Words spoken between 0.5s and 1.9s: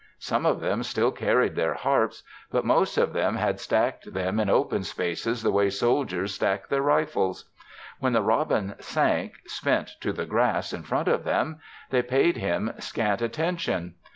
them still carried their